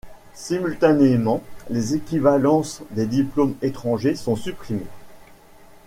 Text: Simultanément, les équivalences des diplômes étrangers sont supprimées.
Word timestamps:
Simultanément, 0.33 1.43
les 1.69 1.93
équivalences 1.93 2.81
des 2.89 3.05
diplômes 3.05 3.53
étrangers 3.61 4.15
sont 4.15 4.35
supprimées. 4.35 4.81